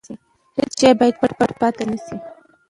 هیڅ 0.57 0.71
شی 0.79 0.89
باید 0.99 1.15
پټ 1.39 1.49
پاتې 1.59 1.83
نه 1.89 1.97
شي. 2.05 2.15